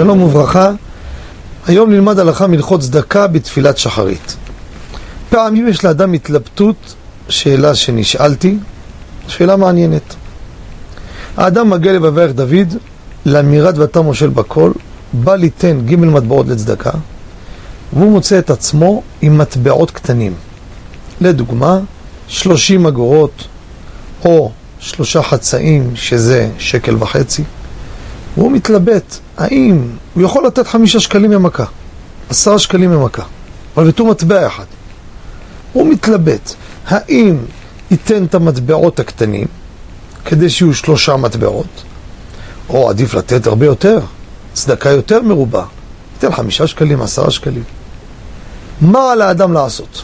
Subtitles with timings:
[0.00, 0.70] שלום וברכה,
[1.66, 4.36] היום נלמד הלכה מלכות צדקה בתפילת שחרית.
[5.30, 6.94] פעמים יש לאדם התלבטות,
[7.28, 8.58] שאלה שנשאלתי,
[9.28, 10.14] שאלה מעניינת.
[11.36, 12.74] האדם מגיע לבברך דוד,
[13.26, 14.72] לאמירת ואתה מושל בכל,
[15.12, 16.92] בא ליתן ג' מטבעות לצדקה,
[17.92, 20.34] והוא מוצא את עצמו עם מטבעות קטנים.
[21.20, 21.78] לדוגמה,
[22.28, 23.44] 30 אגורות,
[24.24, 27.44] או שלושה חצאים, שזה שקל וחצי.
[28.36, 29.82] והוא מתלבט, האם
[30.14, 31.64] הוא יכול לתת חמישה שקלים ממכה,
[32.30, 33.22] עשרה שקלים ממכה,
[33.76, 34.64] אבל בתור מטבע אחד.
[35.72, 36.54] הוא מתלבט,
[36.86, 37.36] האם
[37.90, 39.46] ייתן את המטבעות הקטנים,
[40.24, 41.82] כדי שיהיו שלושה מטבעות,
[42.68, 44.00] או עדיף לתת הרבה יותר,
[44.52, 45.64] צדקה יותר מרובה,
[46.14, 47.64] ייתן חמישה שקלים, עשרה שקלים.
[48.80, 50.02] מה על האדם לעשות?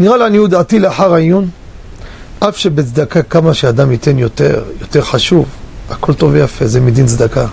[0.00, 1.48] נראה לעניות דעתי לאחר העיון,
[2.38, 5.46] אף שבצדקה כמה שאדם ייתן יותר, יותר חשוב,
[5.90, 7.46] הכל טוב ויפה, זה מדין צדקה.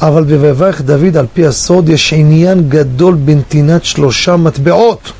[0.00, 5.12] אבל בבברך דוד על פי הסוד יש עניין גדול בנתינת שלושה מטבעות.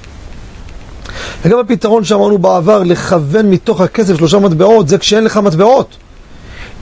[1.45, 5.97] וגם הפתרון שאמרנו בעבר, לכוון מתוך הכסף שלושה מטבעות, זה כשאין לך מטבעות.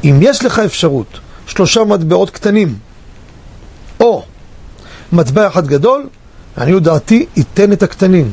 [0.05, 2.75] אם יש לך אפשרות, שלושה מטבעות קטנים,
[4.01, 4.25] או
[5.13, 6.07] מטבע אחד גדול,
[6.59, 8.33] אני דעתי, ייתן את הקטנים,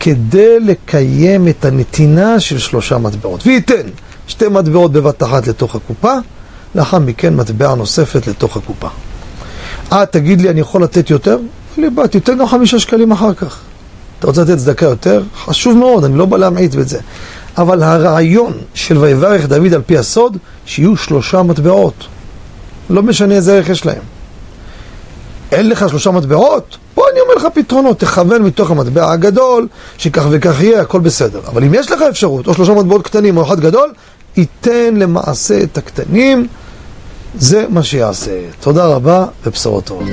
[0.00, 3.46] כדי לקיים את הנתינה של שלושה מטבעות.
[3.46, 3.88] וייתן
[4.28, 6.14] שתי מטבעות בבת אחת לתוך הקופה,
[6.74, 8.88] לאחר מכן מטבע נוספת לתוך הקופה.
[9.92, 11.38] אה, תגיד לי, אני יכול לתת יותר?
[11.78, 13.60] לי, בא, תיתן גם חמישה שקלים אחר כך.
[14.18, 15.22] אתה רוצה לתת צדקה יותר?
[15.36, 16.98] חשוב מאוד, אני לא בא להמעיט בזה.
[17.58, 22.06] אבל הרעיון של ויברך דוד על פי הסוד, שיהיו שלושה מטבעות.
[22.90, 24.02] לא משנה איזה ערך יש להם.
[25.52, 26.76] אין לך שלושה מטבעות?
[26.94, 31.40] בוא אני אומר לך פתרונות, תכוון מתוך המטבע הגדול, שכך וכך יהיה, הכל בסדר.
[31.46, 33.92] אבל אם יש לך אפשרות, או שלושה מטבעות קטנים או אחד גדול,
[34.36, 36.46] ייתן למעשה את הקטנים,
[37.38, 38.40] זה מה שיעשה.
[38.60, 40.08] תודה רבה ובשורות טובות.